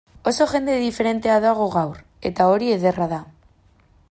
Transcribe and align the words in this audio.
Oso 0.29 0.45
jende 0.53 0.77
diferentea 0.87 1.37
dago 1.45 1.69
gaur, 1.77 2.01
eta 2.31 2.51
hori 2.57 2.75
ederra 2.81 3.11
da. 3.17 3.23